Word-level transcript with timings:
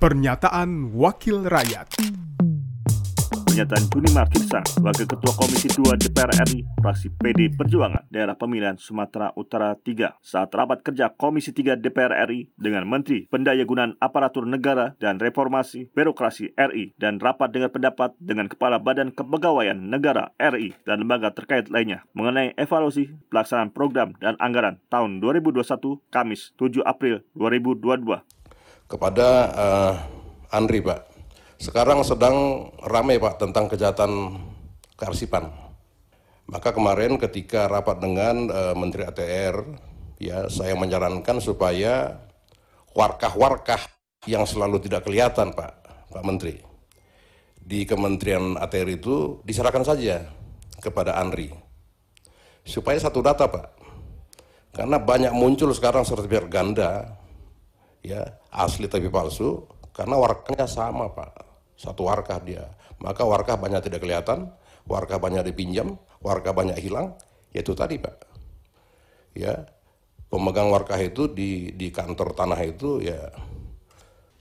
Pernyataan 0.00 0.96
Wakil 0.96 1.44
Rakyat 1.44 2.00
Pernyataan 3.44 3.84
Juni 3.92 4.08
Markirsa, 4.16 4.64
Wakil 4.80 5.04
Ketua 5.04 5.36
Komisi 5.36 5.68
2 5.68 5.92
DPR 6.00 6.32
RI, 6.48 6.64
fraksi 6.80 7.12
PD 7.12 7.52
Perjuangan, 7.52 8.08
Daerah 8.08 8.32
Pemilihan 8.32 8.80
Sumatera 8.80 9.28
Utara 9.36 9.76
3, 9.76 10.16
saat 10.24 10.48
rapat 10.56 10.80
kerja 10.80 11.12
Komisi 11.12 11.52
3 11.52 11.76
DPR 11.76 12.16
RI 12.32 12.48
dengan 12.56 12.88
Menteri 12.88 13.28
Pendayagunaan 13.28 14.00
Aparatur 14.00 14.48
Negara 14.48 14.96
dan 14.96 15.20
Reformasi 15.20 15.92
Birokrasi 15.92 16.56
RI 16.56 16.96
dan 16.96 17.20
rapat 17.20 17.52
dengan 17.52 17.68
pendapat 17.68 18.16
dengan 18.16 18.48
Kepala 18.48 18.80
Badan 18.80 19.12
Kepegawaian 19.12 19.76
Negara 19.76 20.32
RI 20.40 20.80
dan 20.88 21.04
lembaga 21.04 21.28
terkait 21.36 21.68
lainnya 21.68 22.08
mengenai 22.16 22.56
evaluasi 22.56 23.12
pelaksanaan 23.28 23.68
program 23.76 24.16
dan 24.16 24.32
anggaran 24.40 24.80
tahun 24.88 25.20
2021 25.20 25.60
Kamis 26.08 26.56
7 26.56 26.88
April 26.88 27.20
2022. 27.36 28.39
Kepada 28.90 29.28
uh, 29.54 29.92
Andri 30.50 30.82
Pak, 30.82 31.06
sekarang 31.62 32.02
sedang 32.02 32.66
ramai 32.82 33.22
Pak 33.22 33.38
tentang 33.38 33.70
kejahatan 33.70 34.34
kearsipan. 34.98 35.46
Maka 36.50 36.74
kemarin 36.74 37.14
ketika 37.14 37.70
rapat 37.70 38.02
dengan 38.02 38.50
uh, 38.50 38.74
Menteri 38.74 39.06
ATR, 39.06 39.62
ya 40.18 40.50
saya 40.50 40.74
menyarankan 40.74 41.38
supaya 41.38 42.18
warkah-warkah 42.90 43.78
yang 44.26 44.42
selalu 44.42 44.82
tidak 44.82 45.06
kelihatan 45.06 45.54
Pak, 45.54 45.72
Pak 46.10 46.24
Menteri, 46.26 46.58
di 47.62 47.86
Kementerian 47.86 48.58
ATR 48.58 48.90
itu 48.90 49.38
diserahkan 49.46 49.86
saja 49.86 50.26
kepada 50.82 51.14
Andri. 51.14 51.54
Supaya 52.66 52.98
satu 52.98 53.22
data 53.22 53.46
Pak, 53.46 53.66
karena 54.74 54.98
banyak 54.98 55.30
muncul 55.30 55.70
sekarang 55.70 56.02
sertifikat 56.02 56.50
ganda, 56.50 57.19
ya 58.00 58.40
asli 58.52 58.88
tapi 58.88 59.08
palsu, 59.12 59.64
karena 59.92 60.16
warkanya 60.16 60.64
sama 60.64 61.12
Pak 61.12 61.50
satu 61.80 62.04
warkah 62.04 62.36
dia. 62.44 62.68
Maka 63.00 63.24
warkah 63.24 63.56
banyak 63.56 63.80
tidak 63.80 64.04
kelihatan, 64.04 64.52
warkah 64.84 65.16
banyak 65.16 65.40
dipinjam, 65.48 65.96
warkah 66.20 66.52
banyak 66.52 66.76
hilang, 66.76 67.16
yaitu 67.56 67.72
tadi 67.72 67.96
Pak. 67.96 68.28
Ya, 69.32 69.64
pemegang 70.28 70.68
warkah 70.68 71.00
itu 71.00 71.32
di, 71.32 71.72
di 71.72 71.88
kantor 71.88 72.36
tanah 72.36 72.60
itu 72.60 73.00
ya 73.00 73.32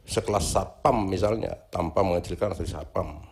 sekelas 0.03 0.51
satpam 0.51 1.07
misalnya, 1.07 1.55
tanpa 1.71 2.03
mengecilkan 2.03 2.51
dari 2.51 2.67
satpam. 2.67 3.23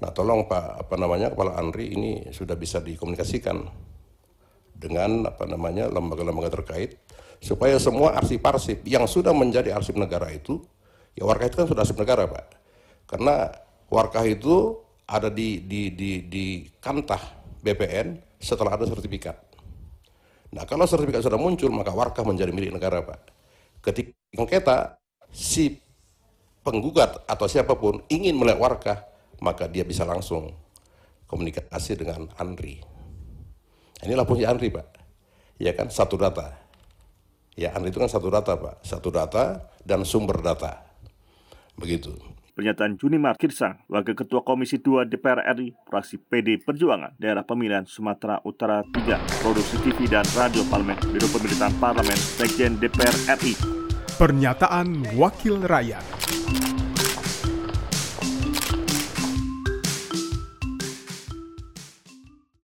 Nah 0.00 0.10
tolong 0.16 0.48
Pak, 0.48 0.88
apa 0.88 0.94
namanya, 0.96 1.28
Kepala 1.28 1.60
Andri 1.60 1.92
ini 1.92 2.32
sudah 2.32 2.56
bisa 2.56 2.80
dikomunikasikan 2.80 3.60
dengan 4.80 5.28
apa 5.28 5.44
namanya 5.44 5.92
lembaga-lembaga 5.92 6.56
terkait 6.56 6.96
supaya 7.44 7.76
semua 7.76 8.16
arsip-arsip 8.16 8.80
yang 8.88 9.04
sudah 9.04 9.36
menjadi 9.36 9.76
arsip 9.76 10.00
negara 10.00 10.32
itu 10.32 10.64
ya 11.12 11.28
warga 11.28 11.52
itu 11.52 11.60
kan 11.60 11.68
sudah 11.68 11.84
arsip 11.84 12.00
negara 12.00 12.24
Pak 12.24 12.46
karena 13.04 13.52
warkah 13.92 14.24
itu 14.24 14.80
ada 15.04 15.28
di, 15.28 15.60
di, 15.60 15.92
di, 15.92 16.24
di 16.24 16.44
kantah 16.78 17.18
BPN 17.60 18.38
setelah 18.38 18.78
ada 18.78 18.86
sertifikat. 18.86 19.36
Nah 20.54 20.62
kalau 20.64 20.86
sertifikat 20.86 21.26
sudah 21.26 21.36
muncul 21.36 21.68
maka 21.74 21.90
warkah 21.90 22.22
menjadi 22.22 22.54
milik 22.54 22.72
negara 22.72 23.02
Pak. 23.02 23.20
Ketika 23.82 24.14
sengketa 24.32 24.78
si 25.34 25.82
penggugat 26.62 27.26
atau 27.26 27.46
siapa 27.50 27.74
pun 27.74 28.00
ingin 28.06 28.38
melihat 28.38 28.62
warkah 28.62 28.98
maka 29.42 29.66
dia 29.66 29.82
bisa 29.82 30.06
langsung 30.06 30.54
komunikasi 31.26 31.98
dengan 31.98 32.30
Andri. 32.38 32.78
Inilah 34.04 34.24
fungsi 34.24 34.48
Andri 34.48 34.72
Pak. 34.72 34.86
Ya 35.60 35.76
kan 35.76 35.92
satu 35.92 36.16
data. 36.16 36.56
Ya 37.52 37.76
Andri 37.76 37.92
itu 37.92 38.00
kan 38.00 38.08
satu 38.08 38.32
data 38.32 38.56
Pak. 38.56 38.80
Satu 38.80 39.12
data 39.12 39.68
dan 39.84 40.04
sumber 40.08 40.40
data. 40.40 40.80
Begitu. 41.76 42.16
Pernyataan 42.60 43.00
Juni 43.00 43.16
Markirsa, 43.16 43.80
Wakil 43.88 44.12
Ketua 44.12 44.44
Komisi 44.44 44.84
2 44.84 45.08
DPR 45.08 45.40
RI, 45.56 45.72
fraksi 45.88 46.20
PD 46.20 46.60
Perjuangan, 46.60 47.16
Daerah 47.16 47.40
Pemilihan 47.40 47.88
Sumatera 47.88 48.36
Utara 48.44 48.84
3, 48.84 49.40
Produksi 49.40 49.80
TV 49.80 50.04
dan 50.04 50.26
Radio 50.36 50.60
Parlemen, 50.68 51.00
Biro 51.08 51.24
Pemerintahan 51.32 51.72
Parlemen, 51.80 52.18
Sekjen 52.20 52.76
DPR 52.76 53.16
RI. 53.40 53.56
Pernyataan 54.20 55.16
Wakil 55.16 55.64
Rakyat. 55.64 56.19